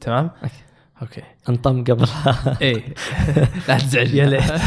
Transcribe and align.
تمام. 0.00 0.30
okay. 1.02 1.22
انطم 1.48 1.84
قبلها 1.84 2.56
إيه. 2.62 2.82
لا 3.68 3.78
تزعج. 3.78 4.14
يا 4.14 4.26
ليت. 4.26 4.52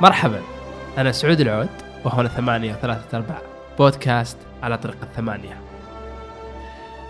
مرحبا. 0.00 0.40
أنا 0.98 1.12
سعود 1.12 1.40
العود 1.40 1.68
وهنا 2.04 2.28
ثمانية 2.28 2.72
وثلاثة 2.74 3.16
ارباع 3.18 3.38
بودكاست 3.78 4.36
على 4.62 4.78
طريق 4.78 4.96
الثمانية. 5.02 5.60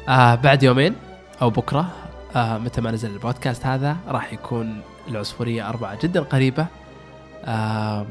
آه 0.08 0.34
بعد 0.34 0.62
يومين 0.62 0.94
أو 1.42 1.50
بكرة 1.50 1.88
آه 2.36 2.58
متى 2.58 2.80
ما 2.80 2.90
نزل 2.90 3.10
البودكاست 3.10 3.66
هذا 3.66 3.96
راح 4.08 4.32
يكون 4.32 4.80
العصفورية 5.08 5.68
أربعة 5.68 5.98
جدا 6.02 6.20
قريبة. 6.20 6.66
آم، 7.44 8.06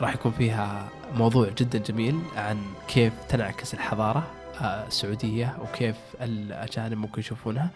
راح 0.00 0.14
يكون 0.14 0.32
فيها 0.32 0.88
موضوع 1.14 1.48
جدا 1.58 1.78
جميل 1.78 2.18
عن 2.36 2.58
كيف 2.88 3.12
تنعكس 3.28 3.74
الحضارة 3.74 4.26
آه، 4.60 4.86
السعودية 4.86 5.56
وكيف 5.62 5.96
الأجانب 6.22 6.98
ممكن 6.98 7.20
يشوفونها. 7.20 7.70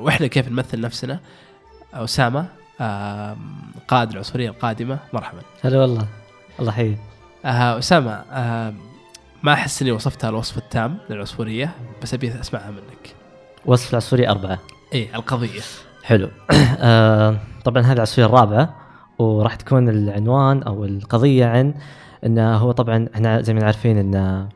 وإحنا 0.00 0.26
كيف 0.26 0.48
نمثل 0.48 0.80
نفسنا. 0.80 1.20
أسامة 1.94 2.46
قائد 3.88 4.10
العصفورية 4.10 4.48
القادمة. 4.48 4.98
مرحبا. 5.12 5.40
هلا 5.62 5.80
والله. 5.80 6.06
الله 6.60 6.72
يحييك. 6.72 6.98
آه، 7.44 7.78
أسامة 7.78 8.24
ما 9.42 9.52
أحس 9.52 9.82
إني 9.82 9.90
وصفتها 9.92 10.30
الوصف 10.30 10.58
التام 10.58 10.98
للعصفورية 11.10 11.74
بس 12.02 12.14
أبي 12.14 12.40
أسمعها 12.40 12.70
منك. 12.70 13.14
وصف 13.66 13.90
العصفورية 13.90 14.30
أربعة. 14.30 14.58
إيه 14.92 15.14
القضية. 15.14 15.60
حلو. 16.02 16.30
آه 16.78 17.36
طبعا 17.64 17.82
هذه 17.82 17.92
العصفورية 17.92 18.28
الرابعة. 18.28 18.81
وراح 19.18 19.54
تكون 19.54 19.88
العنوان 19.88 20.62
أو 20.62 20.84
القضية 20.84 21.46
عن 21.46 21.74
أنه 22.26 22.56
هو 22.56 22.72
طبعا 22.72 23.08
إحنا 23.14 23.42
زي 23.42 23.54
ما 23.54 23.64
عارفين 23.64 23.98
أن 24.14 24.48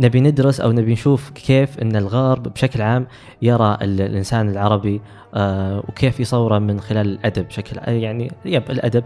نبي 0.00 0.20
ندرس 0.20 0.60
أو 0.60 0.72
نبي 0.72 0.92
نشوف 0.92 1.30
كيف 1.30 1.78
أن 1.78 1.96
الغرب 1.96 2.42
بشكل 2.42 2.82
عام 2.82 3.06
يرى 3.42 3.78
ال- 3.82 4.00
الإنسان 4.00 4.48
العربي 4.48 5.00
آه 5.34 5.78
وكيف 5.88 6.20
يصوره 6.20 6.58
من 6.58 6.80
خلال 6.80 7.06
الأدب 7.08 7.48
بشكل 7.48 7.92
يعني 7.92 8.32
يب 8.44 8.70
الأدب. 8.70 9.04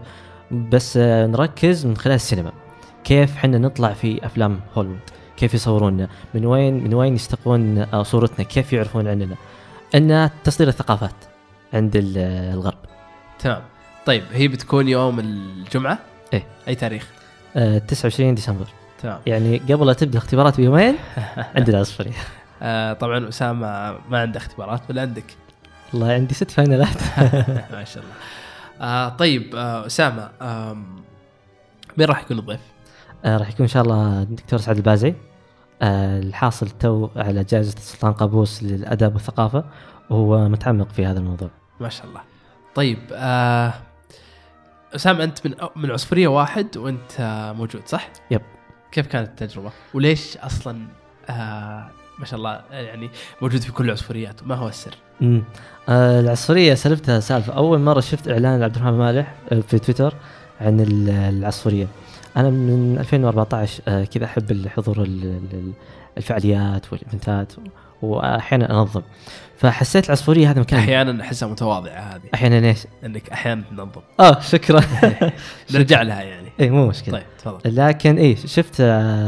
بس 0.51 0.97
آه 0.97 1.27
نركز 1.27 1.85
من 1.85 1.97
خلال 1.97 2.15
السينما. 2.15 2.51
كيف 3.03 3.35
حنا 3.37 3.57
نطلع 3.57 3.93
في 3.93 4.25
أفلام 4.25 4.59
هوليوود؟ 4.77 4.99
كيف 5.37 5.53
يصورونا 5.53 6.07
من 6.33 6.45
وين 6.45 6.83
من 6.83 6.93
وين 6.93 7.15
يستقون 7.15 7.77
آه، 7.77 8.03
صورتنا؟ 8.03 8.45
كيف 8.45 8.73
يعرفون 8.73 9.07
عننا؟ 9.07 9.35
ان 9.95 10.29
تصدير 10.43 10.67
الثقافات 10.67 11.15
عند 11.73 11.95
ال- 11.95 12.17
الغرب. 12.53 12.77
تمام. 13.39 13.61
طيب 14.05 14.23
هي 14.33 14.47
بتكون 14.47 14.87
يوم 14.87 15.19
الجمعة؟ 15.19 15.99
إيه. 16.33 16.43
أي 16.67 16.75
تاريخ؟ 16.75 17.07
آه، 17.55 17.77
29 17.77 18.35
ديسمبر. 18.35 18.65
تمام. 19.01 19.19
يعني 19.27 19.57
قبل 19.57 19.87
لا 19.87 19.93
تبدأ 19.93 20.11
الاختبارات 20.17 20.57
بيومين 20.57 20.95
عندنا 21.55 21.79
عصفورية 21.79 22.11
آه 22.61 22.93
طبعا 22.93 23.29
أسامة 23.29 23.95
ما 24.09 24.21
عنده 24.21 24.37
اختبارات 24.37 24.81
ولا 24.89 25.01
عندك؟ 25.01 25.23
والله 25.93 26.11
عندي 26.13 26.33
ست 26.33 26.51
فاينلات. 26.51 26.97
ما 27.73 27.83
شاء 27.83 28.03
الله. 28.03 28.13
آه 28.81 29.09
طيب 29.09 29.55
آه 29.55 29.85
أسامة 29.85 30.29
آم، 30.41 30.85
مين 31.97 32.07
راح 32.07 32.21
يكون 32.21 32.39
الضيف؟ 32.39 32.59
آه، 33.25 33.37
راح 33.37 33.49
يكون 33.49 33.61
إن 33.63 33.67
شاء 33.67 33.83
الله 33.83 34.21
الدكتور 34.21 34.59
سعد 34.59 34.75
البازعي 34.77 35.15
آه، 35.81 36.19
الحاصل 36.19 36.69
تو 36.69 37.09
على 37.15 37.43
جائزة 37.43 37.73
السلطان 37.77 38.13
قابوس 38.13 38.63
للأدب 38.63 39.13
والثقافة 39.13 39.63
وهو 40.09 40.49
متعمق 40.49 40.89
في 40.89 41.05
هذا 41.05 41.19
الموضوع. 41.19 41.49
ما 41.79 41.89
شاء 41.89 42.05
الله. 42.05 42.21
طيب 42.75 42.99
آه 43.13 43.73
اسامه 44.95 45.23
أنت 45.23 45.47
من 45.47 45.53
من 45.75 45.91
عصفورية 45.91 46.27
واحد 46.27 46.77
وأنت 46.77 47.51
موجود 47.57 47.81
صح؟ 47.87 48.09
يب. 48.31 48.41
كيف 48.91 49.07
كانت 49.07 49.27
التجربة؟ 49.41 49.71
وليش 49.93 50.37
أصلا 50.37 50.87
آه 51.29 51.87
ما 52.19 52.25
شاء 52.25 52.37
الله 52.39 52.61
يعني 52.71 53.09
موجود 53.41 53.61
في 53.61 53.71
كل 53.71 53.85
العصفوريات 53.85 54.43
وما 54.43 54.55
هو 54.55 54.67
السر؟ 54.67 54.93
امم 55.21 55.43
آه 55.89 56.19
العصفورية 56.19 56.73
سلفتها 56.73 57.19
سالفة 57.19 57.53
أول 57.53 57.79
مرة 57.79 57.99
شفت 57.99 58.27
إعلان 58.27 58.63
عبد 58.63 58.75
الرحمن 58.75 58.97
مالح 58.97 59.33
آه، 59.51 59.59
في 59.59 59.79
تويتر 59.79 60.13
عن 60.61 60.79
ال- 60.79 61.09
العصفورية 61.09 61.87
أنا 62.37 62.49
من 62.49 62.97
2014 62.99 63.83
آه 63.87 64.03
كذا 64.03 64.25
أحب 64.25 64.51
الحضور 64.51 65.01
ال- 65.01 65.39
ال- 65.53 65.71
الفعاليات 66.17 66.93
والإيفنتات 66.93 67.53
وأحيانا 68.01 68.71
أنظم. 68.71 69.01
فحسيت 69.57 70.05
العصفورية 70.05 70.51
هذا 70.51 70.59
مكان 70.59 70.79
أحيانا 70.79 71.23
أحسها 71.23 71.49
متواضعة 71.49 71.99
هذه. 71.99 72.21
أحيانا 72.33 72.67
إيش؟ 72.67 72.79
إنك 73.05 73.29
أحيانا 73.29 73.63
تنظم. 73.71 74.01
آه 74.19 74.39
شكرا. 74.51 74.81
نرجع 75.73 76.01
لها 76.01 76.21
يعني. 76.21 76.47
إيه 76.59 76.69
مو 76.69 76.87
مشكلة. 76.87 77.17
طيب 77.17 77.23
تفضل. 77.37 77.75
لكن 77.75 78.17
إيه 78.17 78.35
شفت 78.35 78.75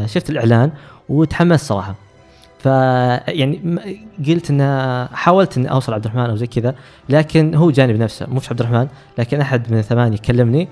شفت 0.06 0.30
الإعلان 0.30 0.72
وتحمست 1.10 1.66
صراحة. 1.66 1.96
ف 2.60 2.66
يعني 2.66 3.80
قلت 4.28 4.50
إن 4.50 5.08
حاولت 5.14 5.58
ان 5.58 5.68
أوصل 5.68 5.94
عبد 5.94 6.06
الرحمن 6.06 6.30
أو 6.30 6.36
زي 6.36 6.48
كذا 6.48 6.76
لكن 7.10 7.56
هو 7.56 7.72
جاني 7.72 7.94
بنفسه 7.94 8.26
مو 8.30 8.42
عبد 8.52 8.60
الرحمن 8.60 8.88
لكن 9.18 9.42
أحد 9.42 9.72
من 9.72 9.78
الثمانية 9.78 10.18
كلمني 10.18 10.68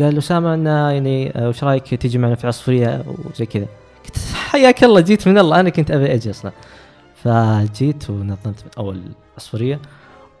قال 0.00 0.18
أسامة 0.18 0.54
إن 0.54 0.66
يعني 0.66 1.32
وش 1.36 1.64
رأيك 1.64 1.94
تيجي 1.94 2.18
معنا 2.18 2.34
في 2.34 2.46
عصفورية 2.46 3.04
وزي 3.06 3.46
كذا؟ 3.46 3.66
قلت 4.04 4.18
حياك 4.34 4.84
الله 4.84 5.00
جيت 5.00 5.28
من 5.28 5.38
الله 5.38 5.60
أنا 5.60 5.70
كنت 5.70 5.90
أبي 5.90 6.14
أجي 6.14 6.30
أصلا. 6.30 6.52
فجيت 7.24 8.10
ونظمت 8.10 8.46
من 8.64 8.70
أول 8.78 9.02
عصفورية 9.36 9.80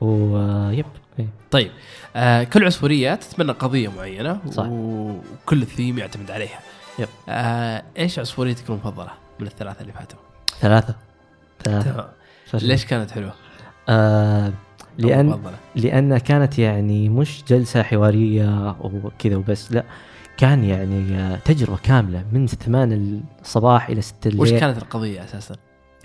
ويب 0.00 0.86
إيه. 1.18 1.28
طيب 1.50 1.70
آه 2.16 2.44
كل 2.44 2.64
عصفورية 2.64 3.14
تتبنى 3.14 3.52
قضية 3.52 3.88
معينة 3.88 4.40
صح. 4.50 4.66
وكل 4.68 5.62
الثيم 5.62 5.98
يعتمد 5.98 6.30
عليها 6.30 6.58
يب. 6.98 7.08
آه 7.28 7.82
إيش 7.98 8.18
عصفوريتك 8.18 8.70
المفضلة 8.70 9.10
من 9.40 9.46
الثلاثة 9.46 9.80
اللي 9.80 9.92
فاتوا؟ 9.92 10.18
ثلاثة 10.60 10.94
ثلاثة. 11.64 12.08
ليش 12.54 12.86
كانت 12.86 13.10
حلوة؟ 13.10 13.32
آه 13.88 14.52
لأن 14.98 15.40
لأنها 15.74 16.18
كانت 16.18 16.58
يعني 16.58 17.08
مش 17.08 17.44
جلسة 17.48 17.82
حوارية 17.82 18.76
وكذا 18.80 19.36
وبس 19.36 19.72
لا 19.72 19.84
كان 20.36 20.64
يعني 20.64 21.36
تجربة 21.44 21.76
كاملة 21.82 22.24
من 22.32 22.46
8 22.46 23.20
الصباح 23.40 23.88
إلى 23.88 24.02
6 24.02 24.28
الليل 24.28 24.40
وش 24.40 24.50
كانت 24.50 24.78
القضية 24.78 25.24
أساسا؟ 25.24 25.56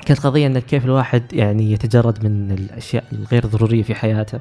كانت 0.05 0.19
قضية 0.19 0.47
أن 0.47 0.59
كيف 0.59 0.85
الواحد 0.85 1.33
يعني 1.33 1.71
يتجرد 1.71 2.25
من 2.25 2.51
الأشياء 2.51 3.03
الغير 3.11 3.45
ضرورية 3.45 3.83
في 3.83 3.95
حياته. 3.95 4.39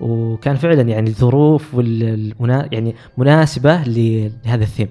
وكان 0.00 0.56
فعلا 0.56 0.82
يعني 0.82 1.10
الظروف 1.10 1.74
والمنا 1.74 2.68
يعني 2.72 2.94
مناسبة 3.18 3.82
لهذا 3.82 4.64
الثيم. 4.64 4.88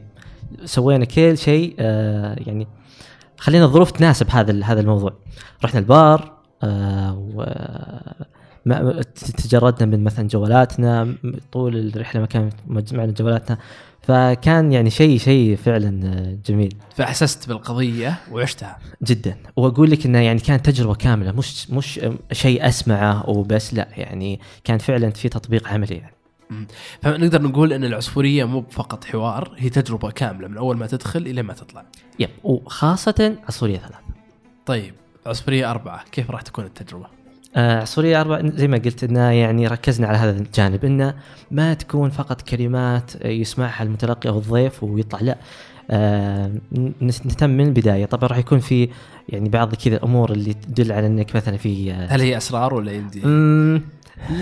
سوينا 0.66 1.06
كل 1.06 1.38
شيء 1.38 1.76
آه 1.80 2.36
يعني 2.48 2.68
خلينا 3.38 3.66
الظروف 3.66 3.92
تناسب 3.92 4.30
هذا 4.30 4.64
هذا 4.64 4.82
الموضوع. 4.82 5.14
رحنا 5.64 5.80
البار 5.80 6.34
آه 6.64 7.18
و 7.34 7.46
ما 8.66 9.02
تجردنا 9.16 9.98
من 9.98 10.04
مثلا 10.04 10.28
جوالاتنا 10.28 11.16
طول 11.52 11.92
الرحلة 11.96 12.22
ما 12.22 12.28
كان 12.28 12.50
معنا 12.68 13.12
جوالاتنا. 13.12 13.58
فكان 14.04 14.72
يعني 14.72 14.90
شيء 14.90 15.18
شيء 15.18 15.56
فعلا 15.56 16.08
آه، 16.08 16.38
جميل 16.46 16.76
فأحسست 16.96 17.48
بالقضية 17.48 18.20
وعشتها 18.32 18.78
جدا 19.04 19.38
وأقول 19.56 19.92
لك 19.92 20.06
انها 20.06 20.22
يعني 20.22 20.40
كانت 20.40 20.66
تجربة 20.66 20.96
كاملة 20.96 21.32
مش 21.32 21.70
مش 21.70 22.00
شيء 22.32 22.68
أسمعه 22.68 23.30
وبس 23.30 23.74
لا 23.74 23.88
يعني 23.98 24.40
كان 24.64 24.78
فعلا 24.78 25.10
في 25.10 25.30
تطبيق 25.30 25.68
عملي 25.68 25.96
يعني. 25.96 26.14
فنقدر 27.02 27.42
نقول 27.42 27.74
إن 27.74 27.84
العصفورية 27.84 28.46
مو 28.46 28.66
فقط 28.70 29.04
حوار 29.04 29.56
هي 29.58 29.70
تجربة 29.70 30.12
كاملة 30.12 30.48
من 30.48 30.58
أول 30.58 30.78
ما 30.78 30.88
تدخل 30.88 31.22
إلى 31.22 31.44
ما 31.44 31.54
تطلع. 31.54 31.86
يب 32.20 32.30
وخاصه 32.44 33.36
عصفورية 33.48 33.78
ثلاث 33.78 33.96
طيب 34.66 34.94
عصفورية 35.26 35.72
أربعة 35.72 36.04
كيف 36.12 36.32
راح 36.32 36.42
تكون 36.42 36.66
التجربة؟ 36.66 37.23
آه 37.56 37.82
عصفوريه 37.82 38.22
أربع 38.22 38.42
زي 38.56 38.68
ما 38.68 38.78
قلت 38.78 39.04
إنه 39.04 39.20
يعني 39.32 39.68
ركزنا 39.68 40.08
على 40.08 40.18
هذا 40.18 40.32
الجانب 40.40 40.86
إنه 40.86 41.14
ما 41.52 41.74
تكون 41.74 42.10
فقط 42.10 42.42
كلمات 42.42 43.12
يسمعها 43.26 43.84
المتلقي 43.84 44.30
أو 44.30 44.38
الضيف 44.38 44.84
ويطلع 44.84 45.20
لا 45.22 45.38
آه 45.92 46.52
نهتم 47.02 47.50
من 47.50 47.66
البداية 47.68 48.06
طبعا 48.06 48.30
راح 48.30 48.38
يكون 48.38 48.60
في 48.60 48.90
يعني 49.30 49.50
بعض 49.50 49.76
كذا 49.76 49.96
الأمور 49.96 50.32
اللي 50.32 50.54
تدل 50.54 50.92
على 50.92 51.08
إنك 51.08 51.36
مثلا 51.36 51.58
في 51.58 51.92
آه 51.92 52.08
هل 52.10 52.22
هي 52.22 52.38
أسرار 52.38 52.74
ولا 52.74 52.92
يمدي؟ 52.92 53.20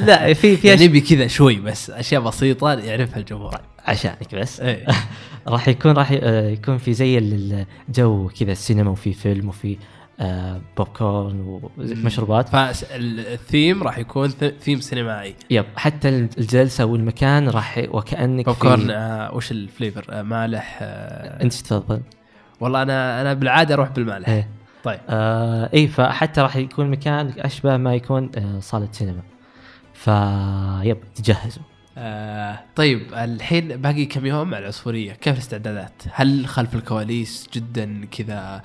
لا 0.06 0.34
في 0.34 0.58
في 0.58 0.68
يعني 0.68 0.88
نبي 0.88 1.02
كذا 1.02 1.28
شوي 1.28 1.56
بس 1.56 1.90
أشياء 1.90 2.22
بسيطة 2.22 2.74
يعرفها 2.74 3.20
الجمهور. 3.20 3.56
عشانك 3.86 4.36
بس 4.36 4.60
إيه 4.60 4.86
راح 5.48 5.68
يكون 5.68 5.92
راح 5.92 6.12
آه، 6.22 6.50
يكون 6.50 6.78
في 6.78 6.94
زي 6.94 7.18
ال- 7.18 7.66
الجو 7.88 8.30
كذا 8.40 8.52
السينما 8.52 8.90
وفي 8.92 9.14
فيلم 9.14 9.50
وفي 9.50 9.72
آه، 9.74 9.78
بوب 10.78 10.88
كورن 10.88 11.62
ومشروبات 11.78 12.50
فالثيم 12.50 13.84
راح 13.84 13.98
يكون 13.98 14.30
ثيم 14.60 14.82
سينمائي. 14.82 15.36
yep 15.50 15.66
حتى 15.76 16.10
الجلسة 16.10 16.86
والمكان 16.86 17.50
راح 17.50 17.86
وكأنك 17.92 18.46
بوب 18.46 18.56
كورن 18.56 18.92
آه 18.92 19.36
وش 19.36 19.52
ال 19.52 19.58
flavor؟ 19.59 20.06
آه 20.10 20.22
مالح 20.22 20.80
آه. 20.82 21.44
أنت 21.44 21.54
تفضل؟ 21.54 22.02
والله 22.60 22.82
أنا 22.82 23.22
أنا 23.22 23.34
بالعادة 23.34 23.74
أروح 23.74 23.90
بالمالح. 23.90 24.30
إيه. 24.30 24.50
طيب. 24.84 25.00
آه 25.10 25.70
اي 25.74 25.88
فحتى 25.88 26.42
راح 26.42 26.56
يكون 26.56 26.90
مكان 26.92 27.34
أشبه 27.38 27.78
ما 27.78 27.96
يكون 27.96 28.32
آه 28.38 28.60
صالة 28.60 28.88
سينما. 28.92 29.22
فيب 29.94 30.98
تجهزوا. 31.16 31.64
آه 31.98 32.60
طيب 32.76 33.14
الحين 33.14 33.68
باقي 33.68 34.06
كم 34.06 34.26
يوم 34.26 34.54
على 34.54 34.64
العصفورية. 34.64 35.14
كيف 35.14 35.34
الاستعدادات؟ 35.34 36.04
هل 36.12 36.48
خلف 36.48 36.76
الكواليس 36.76 37.50
جدا 37.54 38.06
كذا 38.06 38.62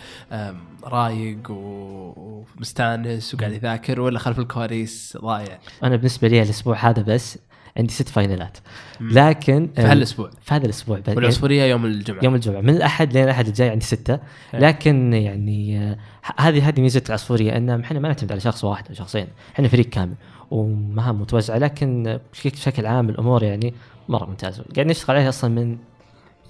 رايق 0.84 1.50
ومستانس 1.50 3.34
وقاعد 3.34 3.52
يذاكر 3.52 4.00
ولا 4.00 4.18
خلف 4.18 4.38
الكواليس 4.38 5.18
ضايع؟ 5.22 5.58
أنا 5.82 5.96
بالنسبة 5.96 6.28
لي 6.28 6.42
الأسبوع 6.42 6.76
هذا 6.76 7.02
بس 7.02 7.38
عندي 7.76 7.92
ست 7.92 8.08
final 8.08 8.44
ات. 8.44 8.58
لكن 9.00 9.70
في 9.76 9.82
هالأسبوع. 9.82 10.30
في 10.42 10.54
هذا 10.54 10.64
الأسبوع 10.64 11.00
والعصفوريه 11.08 11.64
يوم 11.64 11.84
الجمعة. 11.86 12.24
يوم 12.24 12.34
الجمعة. 12.34 12.60
من 12.60 12.70
الأحد 12.70 13.12
لين 13.12 13.24
الأحد 13.24 13.46
الجاي 13.46 13.70
عندي 13.70 13.84
ستة. 13.84 14.18
لكن 14.54 15.12
يعني 15.12 15.78
آه، 15.80 15.96
هذه 16.38 16.68
هذه 16.68 16.80
ميزة 16.80 17.02
العصفورية 17.08 17.56
إن 17.56 17.70
إحنا 17.80 17.98
ما 18.00 18.08
نعتمد 18.08 18.32
على 18.32 18.40
شخص 18.40 18.64
واحد 18.64 18.84
أو 18.88 18.94
شخصين. 18.94 19.26
إحنا 19.54 19.68
فريق 19.68 19.86
كامل 19.86 20.14
ومهام 20.50 21.20
متوزعة. 21.20 21.58
لكن 21.58 22.06
آه، 22.06 22.20
بشكل- 22.32 22.86
عام 22.86 23.08
الأمور 23.08 23.42
يعني 23.42 23.74
مرة 24.08 24.26
ممتازة. 24.26 24.64
قاعد 24.76 24.86
نشتغل 24.86 25.16
عليها 25.16 25.28
أصلا 25.28 25.50
من 25.50 25.76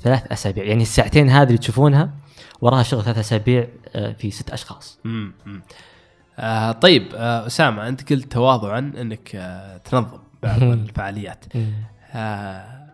ثلاث 0.02 0.32
أسابيع. 0.32 0.64
يعني 0.64 0.82
الساعتين 0.82 1.30
هذه 1.30 1.46
اللي 1.46 1.58
تشوفونها 1.58 2.10
وراها 2.60 2.82
شغل 2.82 3.04
ثلاث 3.04 3.18
أسابيع 3.18 3.68
آه، 3.94 4.12
في 4.12 4.30
ست 4.30 4.50
أشخاص. 4.50 4.98
مم. 5.04 5.32
مم. 5.46 5.62
آه 6.38 6.72
طيب 6.72 7.06
آه 7.14 7.46
أسامة 7.46 7.88
أنت 7.88 8.12
قلت 8.12 8.32
تواضعا 8.32 8.78
إنك 8.78 9.30
آه 9.34 9.76
تنظم. 9.76 10.18
بعض 10.46 10.62
الفعاليات 10.62 11.44
آه 12.14 12.86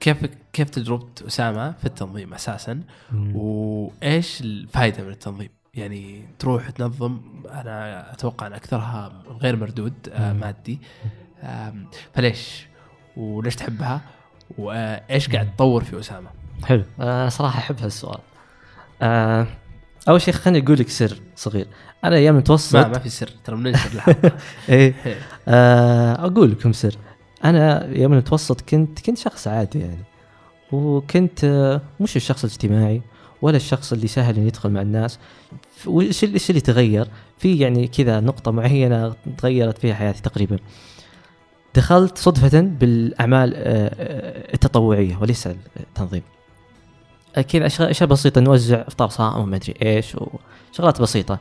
كيف 0.00 0.26
كيف 0.52 0.70
تجربة 0.70 1.06
أسامة 1.26 1.72
في 1.72 1.84
التنظيم 1.84 2.34
أساسا. 2.34 2.80
وإيش 3.14 4.40
الفائده 4.40 5.04
من 5.04 5.10
التنظيم؟ 5.10 5.48
يعني 5.74 6.24
تروح 6.38 6.70
تنظم 6.70 7.20
أنا 7.50 8.12
أتوقع 8.12 8.46
أن 8.46 8.52
أكثرها 8.52 9.12
غير 9.28 9.56
مردود 9.56 9.92
آه. 10.12 10.32
مادي 10.32 10.78
آم، 11.42 11.86
فليش؟ 12.14 12.66
وليش 13.16 13.56
تحبها؟ 13.56 14.00
وإيش 14.58 15.28
قاعد 15.30 15.56
تطور 15.56 15.84
في 15.84 16.00
أسامة؟ 16.00 16.30
حلو 16.64 16.84
أنا 17.00 17.28
صراحة 17.28 17.58
أحب 17.58 17.80
هالسؤال 17.82 18.18
آه 19.02 19.46
أول 20.08 20.20
شيء 20.22 20.34
خليني 20.34 20.64
أقول 20.64 20.78
لك 20.78 20.88
سر 20.88 21.20
صغير 21.36 21.66
أنا 22.04 22.16
أيام 22.16 22.34
المتوسط 22.34 22.76
ما 22.76 22.88
ما 22.88 22.98
في 22.98 23.08
سر. 23.08 23.30
ترى 23.44 23.56
بننشر 23.56 23.88
الحلقة 23.94 24.32
إيه. 24.68 24.94
آه 25.48 26.26
أقول 26.26 26.50
لكم 26.50 26.72
سر. 26.72 26.94
أنا 27.44 27.86
يوم 27.96 28.12
المتوسط 28.12 28.60
كنت 28.60 29.00
كنت 29.06 29.18
شخص 29.18 29.48
عادي 29.48 29.78
يعني. 29.80 30.04
وكنت 30.72 31.44
آه، 31.44 31.80
مش 32.00 32.16
الشخص 32.16 32.44
الاجتماعي 32.44 33.02
ولا 33.42 33.56
الشخص 33.56 33.92
اللي 33.92 34.06
سهل 34.08 34.36
إنه 34.36 34.46
يدخل 34.46 34.70
مع 34.70 34.80
الناس. 34.80 35.18
وايش 35.86 36.24
اللي- 36.24 36.40
اللي 36.50 36.60
تغير؟ 36.60 37.08
في 37.38 37.58
يعني 37.58 37.88
كذا 37.88 38.20
نقطة 38.20 38.50
معينة 38.50 39.14
تغيرت 39.38 39.78
فيها 39.78 39.94
حياتي 39.94 40.22
تقريبا. 40.22 40.58
دخلت 41.74 42.18
صدفة 42.18 42.60
بالأعمال 42.60 43.54
آه، 43.56 43.60
آه، 43.60 44.54
التطوعية 44.54 45.16
وليس 45.20 45.48
التنظيم. 45.80 46.22
آه، 47.36 47.40
كذا 47.40 47.66
اشياء 47.66 47.90
أشياء 47.90 48.08
بسيطة 48.08 48.40
نوزع 48.40 48.84
افطار 48.88 49.08
صائم 49.08 49.42
وما 49.42 49.56
أدري 49.56 49.74
إيش 49.82 50.16
وشغلات 50.72 51.02
بسيطة. 51.02 51.38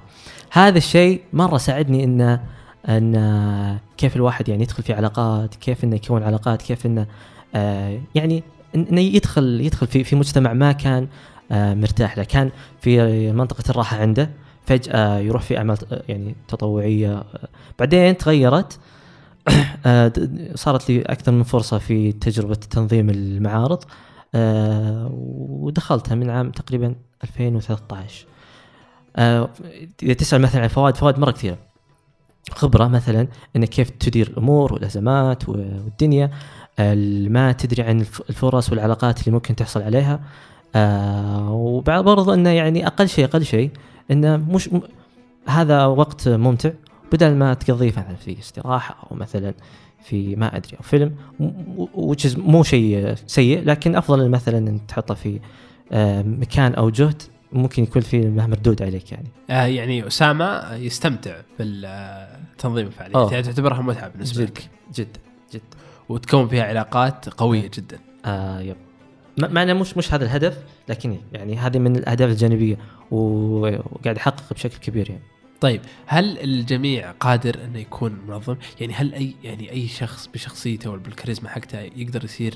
هذا 0.51 0.77
الشيء 0.77 1.21
مرة 1.33 1.57
ساعدني 1.57 2.03
انه 2.03 2.41
إن 2.89 3.79
كيف 3.97 4.15
الواحد 4.15 4.49
يعني 4.49 4.63
يدخل 4.63 4.83
في 4.83 4.93
علاقات 4.93 5.55
كيف 5.55 5.83
إنه 5.83 5.95
يكون 5.95 6.23
علاقات 6.23 6.61
كيف 6.61 6.85
إنه 6.85 7.07
آه 7.55 7.99
يعني 8.15 8.43
إنه 8.75 9.01
يدخل 9.01 9.61
يدخل 9.61 9.87
في 9.87 10.03
في 10.03 10.15
مجتمع 10.15 10.53
ما 10.53 10.71
كان 10.71 11.07
آه 11.51 11.73
مرتاح 11.73 12.17
له. 12.17 12.23
كان 12.23 12.51
في 12.81 13.31
منطقة 13.31 13.63
الراحة 13.69 13.97
عنده 13.97 14.29
فجأة 14.65 15.19
يروح 15.19 15.41
في 15.41 15.57
أعمال 15.57 15.77
آه، 15.91 16.03
يعني 16.09 16.35
تطوعية. 16.47 17.23
بعدين 17.79 18.17
تغيرت 18.17 18.79
آه، 19.85 20.13
صارت 20.55 20.89
لي 20.89 21.01
أكثر 21.01 21.31
من 21.31 21.43
فرصة 21.43 21.77
في 21.77 22.11
تجربة 22.11 22.55
تنظيم 22.55 23.09
المعارض 23.09 23.83
آه، 24.35 25.09
ودخلتها 25.49 26.15
من 26.15 26.29
عام 26.29 26.51
تقريبا 26.51 26.95
2013 27.23 28.25
آه، 28.25 28.38
إذا 29.17 30.13
تسأل 30.17 30.41
مثلا 30.41 30.61
عن 30.61 30.67
فوائد 30.67 30.95
فوائد 30.95 31.19
مرة 31.19 31.31
كثيرة. 31.31 31.57
خبرة 32.51 32.87
مثلا 32.87 33.27
انك 33.55 33.69
كيف 33.69 33.89
تدير 33.89 34.27
الأمور 34.27 34.73
والأزمات 34.73 35.49
والدنيا 35.49 36.31
ال- 36.79 37.31
ما 37.33 37.51
تدري 37.51 37.83
عن 37.83 37.99
الف- 37.99 38.21
الفرص 38.29 38.69
والعلاقات 38.69 39.19
اللي 39.19 39.31
ممكن 39.31 39.55
تحصل 39.55 39.81
عليها. 39.81 40.19
آه 40.75 41.51
وبعد 41.51 42.03
برضو 42.03 42.33
إنه 42.33 42.49
يعني 42.49 42.87
أقل 42.87 43.09
شيء 43.09 43.25
أقل 43.25 43.45
شيء 43.45 43.71
إنه 44.11 44.37
مش 44.37 44.73
م- 44.73 44.81
هذا 45.47 45.85
وقت 45.85 46.27
ممتع. 46.27 46.69
بدل 47.11 47.35
ما 47.35 47.53
تقضيه 47.53 47.89
مثلا 47.89 48.15
في 48.15 48.39
استراحة 48.39 49.07
أو 49.11 49.15
مثلا 49.17 49.53
في 50.03 50.35
ما 50.35 50.57
أدري 50.57 50.77
أو 50.77 50.81
فيلم 50.83 51.15
is 52.27 52.37
مو 52.37 52.63
شيء 52.63 53.13
سيء 53.27 53.63
لكن 53.65 53.95
أفضل 53.95 54.29
مثلا 54.29 54.57
إن 54.57 54.79
تحطه 54.87 55.13
في 55.13 55.39
آه 55.91 56.21
مكان 56.21 56.73
أو 56.73 56.89
جهد. 56.89 57.21
ممكن 57.51 57.83
يكون 57.83 58.01
فيه 58.01 58.27
مردود 58.29 58.81
عليك 58.81 59.11
يعني. 59.11 59.27
آه 59.49 59.65
يعني 59.65 60.07
أسامة 60.07 60.73
يستمتع 60.75 61.41
بالتنظيم 61.59 62.87
الفعاليات. 62.87 63.31
يعني 63.31 63.43
تعتبرها 63.43 63.81
متعة 63.81 64.07
بالنسبة 64.09 64.43
جد 64.43 64.49
لك. 64.49 64.69
جد 64.95 65.17
جد. 65.53 65.61
وتكون 66.09 66.47
فيها 66.47 66.63
علاقات 66.63 67.29
قوية 67.29 67.71
جدا. 67.77 67.99
آه 68.25 68.59
يب. 68.61 68.75
ما- 69.37 69.47
معنى 69.47 69.73
مش 69.73 69.97
مش 69.97 70.13
هذا 70.13 70.23
الهدف 70.25 70.57
لكن 70.89 71.17
يعني 71.33 71.57
هذه 71.57 71.79
من 71.79 71.95
الأهداف 71.95 72.29
الجانبية 72.29 72.77
وقاعد 73.11 74.17
أحقق 74.17 74.53
بشكل 74.53 74.77
كبير 74.77 75.09
يعني. 75.09 75.23
طيب 75.61 75.81
هل 76.05 76.37
الجميع 76.39 77.11
قادر 77.11 77.63
انه 77.63 77.79
يكون 77.79 78.19
منظم؟ 78.27 78.55
يعني 78.81 78.93
هل 78.93 79.13
اي 79.13 79.35
يعني 79.43 79.71
أي 79.71 79.87
شخص 79.87 80.27
بشخصيته 80.33 80.89
ولا 80.89 81.01
بالكاريزما 81.01 81.49
حقته 81.49 81.79
يقدر 81.79 82.23
يصير 82.23 82.53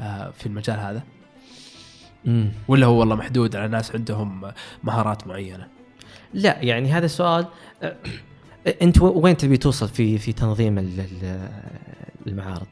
آه، 0.00 0.30
في 0.30 0.46
المجال 0.46 0.78
هذا؟ 0.80 1.02
امم 2.26 2.48
ولا 2.68 2.86
هو 2.86 2.98
والله 3.00 3.14
محدود 3.16 3.56
على 3.56 3.68
ناس 3.68 3.94
عندهم 3.94 4.52
مهارات 4.84 5.26
معينة؟ 5.26 5.66
لا 6.34 6.62
يعني 6.62 6.92
هذا 6.92 7.04
السؤال 7.06 7.46
أنت 8.82 9.02
وين 9.02 9.36
تبي 9.36 9.56
توصل 9.56 9.88
في 9.88 10.18
في 10.18 10.32
تنظيم 10.32 10.78
ال- 10.78 11.00
ال- 11.00 11.48
المعارض؟ 12.26 12.66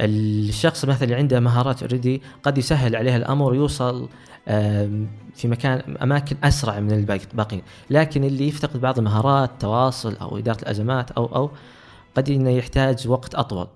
الشخص 0.00 0.84
مثلا 0.84 1.04
اللي 1.04 1.14
عنده 1.14 1.40
مهارات 1.40 1.82
اوريدي 1.82 2.22
قد 2.42 2.58
يسهل 2.58 2.96
عليه 2.96 3.16
الأمر 3.16 3.50
ويوصل 3.52 4.08
آم، 4.48 5.06
في 5.34 5.48
مكان 5.48 5.96
أماكن 6.02 6.36
أسرع 6.44 6.80
من 6.80 6.92
الباقي- 6.92 7.26
الباقيين، 7.30 7.62
لكن 7.90 8.24
اللي 8.24 8.48
يفتقد 8.48 8.80
بعض 8.80 8.98
المهارات 8.98 9.50
تواصل 9.60 10.16
أو 10.16 10.38
إدارة 10.38 10.58
الأزمات 10.62 11.10
أو 11.10 11.24
أو 11.26 11.50
قد 12.14 12.30
إنه 12.30 12.50
يحتاج 12.50 13.08
وقت 13.08 13.34
أطول 13.34 13.66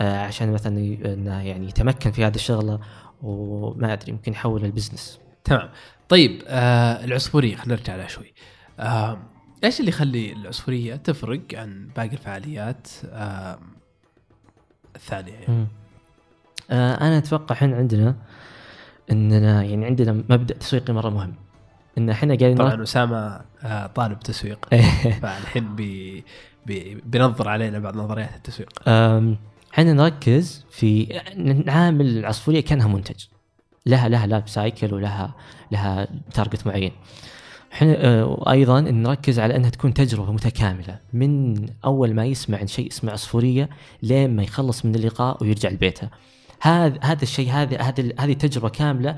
عشان 0.00 0.52
مثلا 0.52 0.76
إنه 1.04 1.42
يعني 1.42 1.68
يتمكن 1.68 2.10
في 2.10 2.24
هذه 2.24 2.34
الشغلة 2.34 2.78
وما 3.22 3.92
أدري 3.92 4.12
يمكن 4.12 4.32
يحول 4.32 4.64
البزنس. 4.64 5.20
تمام 5.44 5.68
طيب 6.08 6.42
آه 6.46 7.04
العصفورية 7.04 7.56
خلينا 7.56 7.74
نرجع 7.80 7.96
لها 7.96 8.08
شوي. 8.08 8.32
آه 8.80 9.18
إيش 9.64 9.80
اللي 9.80 9.88
يخلي 9.88 10.32
العصفورية 10.32 10.96
تفرق 10.96 11.40
عن 11.54 11.88
باقي 11.96 12.12
الفعاليات 12.12 12.88
آه 13.06 13.58
الثانية 14.96 15.32
يعني؟ 15.32 15.66
آه 16.70 16.94
أنا 16.94 17.18
أتوقع 17.18 17.54
إحنا 17.54 17.76
عندنا 17.76 18.16
إننا 19.10 19.62
يعني 19.62 19.86
عندنا 19.86 20.12
مبدأ 20.12 20.54
تسويقي 20.54 20.92
مرة 20.92 21.08
مهم 21.10 21.34
إن 21.98 22.10
إحنا 22.10 22.34
قاعدين 22.34 22.56
طبعا 22.56 22.82
أسامة 22.82 23.40
آه 23.62 23.86
طالب 23.86 24.20
تسويق. 24.20 24.68
فالحين 25.22 25.76
بي 25.76 26.24
بي 26.66 26.94
بينظر 26.94 27.48
علينا 27.48 27.78
بعض 27.78 27.96
نظريات 27.96 28.34
التسويق. 28.36 28.88
إحنا 29.72 29.92
نركز 29.92 30.64
في 30.70 31.20
نعامل 31.66 32.18
العصفورية 32.18 32.60
كأنها 32.60 32.88
منتج. 32.88 33.24
لها 33.86 34.08
لها 34.08 34.26
life 34.26 34.50
cycle 34.50 34.94
ولها 34.94 35.34
لها 35.70 36.08
target 36.34 36.66
معين. 36.66 36.92
إحنا 37.72 37.94
آه، 37.98 38.26
وأيضا 38.26 38.80
نركز 38.80 39.38
على 39.38 39.56
أنها 39.56 39.70
تكون 39.70 39.94
تجربة 39.94 40.32
متكاملة. 40.32 40.98
من 41.12 41.56
أول 41.84 42.14
ما 42.14 42.24
يسمع 42.24 42.58
عن 42.58 42.66
شيء 42.66 42.88
اسمه 42.88 43.12
عصفورية 43.12 43.70
لين 44.02 44.36
ما 44.36 44.42
يخلص 44.42 44.84
من 44.84 44.94
اللقاء 44.94 45.42
ويرجع 45.42 45.68
لبيته. 45.68 46.08
هذا 46.60 46.98
هذا 47.02 47.22
الشيء 47.22 47.50
هذا 47.50 47.80
هذه 47.80 48.12
هذه 48.18 48.32
تجربة 48.32 48.68
كاملة 48.68 49.16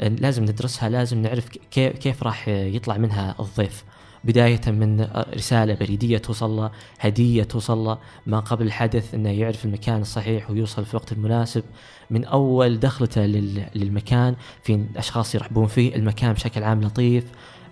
آه، 0.00 0.08
لازم 0.08 0.42
ندرسها 0.42 0.88
لازم 0.88 1.22
نعرف 1.22 1.48
كيف 1.70 2.22
راح 2.22 2.48
يطلع 2.48 2.96
منها 2.96 3.34
الضيف. 3.40 3.84
بداية 4.24 4.60
من 4.66 5.08
رسالة 5.34 5.74
بريدية 5.74 6.18
توصل 6.18 6.50
له 6.50 6.70
هدية 7.00 7.42
توصل 7.42 7.78
له 7.78 7.98
ما 8.26 8.40
قبل 8.40 8.66
الحدث 8.66 9.14
إنه 9.14 9.30
يعرف 9.30 9.64
المكان 9.64 10.00
الصحيح 10.00 10.50
ويوصل 10.50 10.84
في 10.84 10.90
الوقت 10.94 11.12
المناسب. 11.12 11.62
من 12.10 12.24
أول 12.24 12.80
دخلته 12.80 13.26
لل- 13.26 13.66
للمكان 13.74 14.36
في 14.62 14.84
أشخاص 14.96 15.34
يرحبون 15.34 15.66
فيه 15.66 15.94
المكان 15.96 16.32
بشكل 16.32 16.62
عام 16.64 16.80
لطيف 16.80 17.24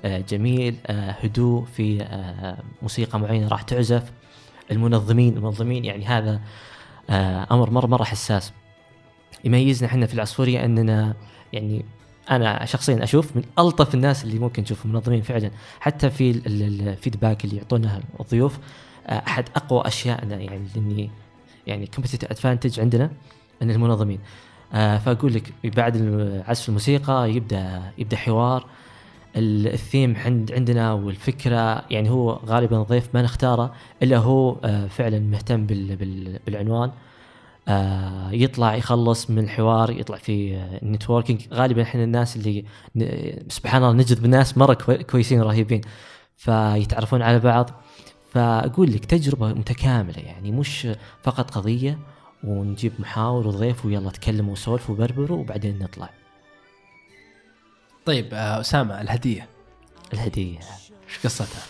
آه، 0.04 0.18
جميل 0.18 0.76
آه، 0.86 1.10
هدوء 1.10 1.64
في 1.64 2.02
آه، 2.02 2.58
موسيقى 2.82 3.20
معينة 3.20 3.48
راح 3.48 3.62
تعزف. 3.62 4.12
المنظمين 4.70 5.36
المنظمين 5.36 5.84
يعني 5.84 6.04
هذا 6.06 6.40
أمر 7.50 7.70
مرة 7.70 7.86
مرة 7.86 8.04
حساس. 8.04 8.52
يميزنا 9.44 9.88
إحنا 9.88 10.06
في 10.06 10.14
العصفورية 10.14 10.64
إننا 10.64 11.14
يعني 11.52 11.84
أنا 12.30 12.64
شخصيا 12.64 13.02
أشوف 13.04 13.36
من 13.36 13.42
ألطف 13.58 13.94
الناس 13.94 14.24
اللي 14.24 14.38
ممكن 14.38 14.64
تشوفهم 14.64 14.92
منظمين 14.92 15.22
فعلا. 15.22 15.50
حتى 15.80 16.10
في 16.10 16.30
ال- 16.30 16.46
ال- 16.46 16.88
ال 16.88 16.95
feedback 16.95 17.44
اللي 17.44 17.56
يعطونها 17.56 18.00
الضيوف 18.20 18.58
آه، 19.06 19.12
أحد 19.26 19.44
أقوى 19.56 19.82
اشيائنا 19.86 20.36
يعني 20.36 20.68
اني 20.76 21.10
يعني 21.66 21.86
competitive 21.86 22.30
advantage 22.30 22.80
عندنا 22.80 23.10
إن 23.62 23.70
المنظمين. 23.70 24.18
آه 24.74 24.98
فأقول 24.98 25.34
لك 25.34 25.52
بعد 25.76 25.96
عزف 26.48 26.68
الموسيقى 26.68 27.30
يبدا 27.32 27.82
يبدأ 27.98 28.16
حوار. 28.16 28.66
ال- 29.36 29.66
الثيم 29.72 30.16
عند 30.16 30.52
عندنا 30.52 30.92
والفكرة 30.92 31.84
يعني 31.90 32.10
هو 32.10 32.30
غالبا 32.46 32.82
ضيف 32.82 33.08
ما 33.14 33.22
نختاره 33.22 33.74
إلا 34.02 34.16
هو 34.18 34.56
آه 34.64 34.86
فعلا 34.86 35.18
مهتم 35.18 35.66
بال 35.66 35.96
بال 35.96 36.38
بالعنوان. 36.46 36.90
يطلع 38.32 38.74
يخلص 38.74 39.30
من 39.30 39.38
الحوار 39.38 39.90
يطلع 39.90 40.16
في 40.16 40.56
آه 40.56 40.84
نتوركينج 40.84 41.42
غالبا 41.52 41.82
إحنا 41.82 42.04
الناس 42.04 42.36
اللي 42.36 42.64
سبحان 43.48 43.82
الله 43.84 43.92
نجذب 43.94 44.26
ناس 44.26 44.58
مرة 44.58 44.74
كوي- 44.74 45.02
كويسين 45.04 45.42
رهيبين 45.42 45.80
فيتعرفون 46.36 47.22
على 47.22 47.38
بعض. 47.38 47.70
فأقول 48.32 48.92
لك 48.92 49.04
تجربة 49.04 49.48
متكاملة 49.48 50.18
يعني 50.18 50.52
مش 50.52 50.88
فقط 51.22 51.50
قضية 51.50 51.98
ونجيب 52.44 52.92
محاور 52.98 53.46
وضيف 53.48 53.86
ويلا 53.86 54.10
تكلموا 54.10 54.52
وسولفوا 54.52 54.94
وبربروا 54.94 55.38
وبعدين 55.38 55.78
نطلع. 55.78 56.10
طيب 58.06 58.28
آه 58.32 58.60
أسامة 58.60 59.00
الهدية. 59.00 59.48
الهدية. 60.12 60.58
إيش 61.08 61.18
قصتها؟ 61.24 61.62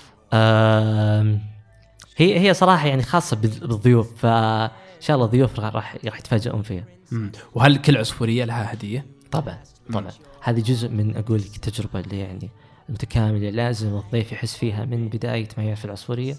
هي 2.17 2.39
هي 2.49 2.55
صراحة 2.55 2.87
يعني 2.87 3.03
خاصة 3.03 3.37
بال- 3.37 3.61
بالضيوف 3.67 4.17
فان 4.17 4.71
شاء 5.03 5.15
الله 5.17 5.27
الضيوف 5.27 5.61
راح 5.61 5.75
راح 5.75 5.95
يتفاجئون 6.19 6.63
فيها. 6.63 6.85
مم. 7.13 7.33
وهل 7.55 7.77
كل 7.77 7.97
عصفورية 7.97 8.45
لها 8.45 8.73
هدية؟ 8.73 9.07
طبعا 9.31 9.59
طبعا. 9.93 10.09
هذه 10.43 10.61
جزء 10.61 10.89
من 10.89 11.17
أقول 11.17 11.39
لك 11.39 11.57
التجربة 11.57 12.01
اللي 12.01 12.19
يعني 12.19 12.51
متكاملة 12.89 13.51
لازم 13.51 13.97
الضيف 13.97 14.33
يحس 14.33 14.57
فيها 14.57 14.85
من 14.85 15.09
بداية 15.09 15.49
ما 15.59 15.65
يعرف 15.65 15.85
العصفورية 15.85 16.35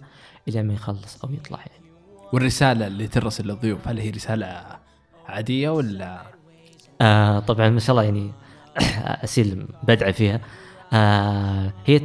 إلى 0.48 0.64
ما 0.64 0.74
يخلص 0.74 1.24
أو 1.24 1.32
يطلع 1.32 1.58
يعني. 1.60 1.84
والرسالة 2.34 2.88
اللي 2.88 3.08
ترسل 3.08 3.48
للضيوف 3.48 3.88
هل 3.88 4.00
هي 4.00 4.10
رسالة 4.10 4.66
عادية 5.28 5.70
ولا؟ 5.70 6.22
آه 7.02 7.40
طبعا 7.40 7.70
ما 7.70 7.80
شاء 7.80 7.92
الله 7.92 8.04
يعني 8.04 8.32
أسيل 9.24 9.68
بدعة 9.84 10.12
فيها. 10.12 10.42
آه 10.94 11.74
هي 11.86 12.00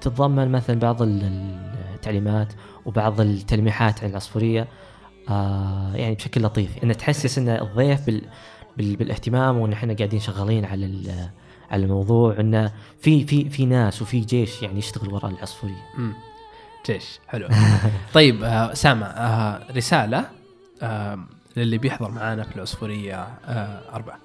تتضمن 0.00 0.48
مثلا 0.52 0.78
بعض 0.78 1.02
ال- 1.02 1.70
التعليمات 1.94 2.52
وبعض 2.84 3.20
التلميحات 3.20 4.04
عن 4.04 4.10
العصفورية. 4.10 4.68
آه 5.28 5.92
يعني 5.94 6.14
بشكل 6.14 6.42
لطيف. 6.42 6.70
إن 6.84 6.96
تحسس 6.96 7.38
إن 7.38 7.48
الضيف 7.48 8.06
بال 8.06 8.22
بال 8.76 8.96
بالاهتمام 8.96 9.58
وان 9.58 9.72
إحنا 9.72 9.94
قاعدين 9.94 10.20
شغالين 10.20 10.64
على 10.64 10.86
ال- 10.86 11.28
على 11.70 11.82
الموضوع. 11.84 12.40
انه 12.40 12.72
في 13.00 13.26
في 13.26 13.50
في 13.50 13.66
ناس 13.66 14.02
وفي 14.02 14.20
جيش 14.20 14.62
يعني 14.62 14.78
يشتغل 14.78 15.12
وراء 15.14 15.30
العصفوريه 15.30 15.82
مم. 15.98 16.12
جيش. 16.86 17.18
حلو. 17.28 17.48
طيب 18.14 18.42
آه 18.42 18.72
اسامه 18.72 19.06
آه 19.06 19.72
رسالة 19.76 20.24
آه 20.82 21.18
للي 21.56 21.78
بيحضر 21.78 22.10
معانا 22.10 22.42
في 22.42 22.56
العصفورية 22.56 23.14
آه 23.44 23.80
أربعة. 23.94 24.18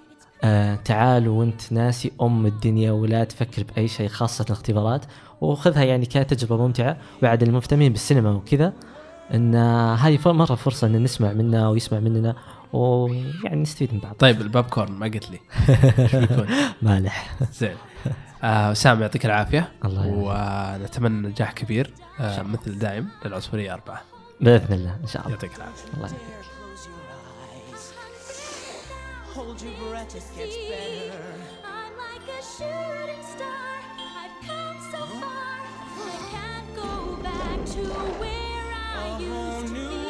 آه 0.43 0.75
تعال 0.75 1.27
وانت 1.27 1.71
ناسي 1.73 2.11
أم 2.21 2.45
الدنيا 2.45 2.91
ولا 2.91 3.23
تفكر 3.23 3.63
بأي 3.63 3.87
شيء 3.87 4.07
خاصة 4.07 4.45
الاختبارات 4.45 5.05
وخذها 5.41 5.83
يعني 5.83 6.05
كتجربة 6.05 6.57
ممتعة. 6.67 6.97
وبعد 7.19 7.43
المهتمين 7.43 7.91
بالسينما 7.91 8.31
وكذا 8.31 8.73
إن 9.33 9.55
آه، 9.55 9.95
هذه 9.95 10.19
مرة 10.25 10.55
فرصة 10.55 10.87
إن 10.87 11.03
نسمع 11.03 11.33
منا 11.33 11.69
ويسمع 11.69 11.99
مننا 11.99 12.35
ويعني 12.73 13.61
نستفيد 13.61 13.93
من 13.93 13.99
بعض 13.99 14.13
طيب 14.19 14.41
الباب 14.41 14.63
كورن 14.63 14.91
ما 14.91 15.05
قلت 15.05 15.29
لي 15.31 15.39
إيش 15.99 16.15
بيكون؟ 16.25 16.47
مالح 16.81 17.35
زين 17.53 17.75
آه 18.43 18.71
اسامه 18.71 19.01
يعطيك 19.01 19.25
العافية 19.25 19.71
الله 19.85 20.05
يعافيك. 20.05 20.81
ونتمنى 20.83 21.27
نجاح 21.27 21.51
كبير 21.51 21.93
آه 22.19 22.41
مثل 22.41 22.79
دائم 22.79 23.07
للعصفوريه 23.25 23.73
أربعة 23.73 24.01
بإذن 24.41 24.73
الله 24.73 24.97
إن 25.03 25.07
شاء 25.07 25.21
الله 25.21 25.33
يعطيك 25.35 25.51
العافية 25.57 25.87
الله 25.93 26.01
يعافيك. 26.07 26.19
Hold 29.35 29.61
your 29.61 29.75
breath, 29.91 30.15
it 30.15 30.23
gets 30.37 30.57
better. 30.71 31.25
I'm 31.77 31.93
like 32.05 32.27
a 32.39 32.41
shooting 32.55 33.23
star. 33.33 33.73
I've 34.21 34.37
come 34.47 34.77
so 34.93 35.01
far. 35.21 35.57
I 36.13 36.17
can't 36.35 36.69
go 36.81 36.91
back 37.27 37.59
to 37.73 37.81
where 38.21 38.44
I 39.05 39.19
used. 39.19 40.04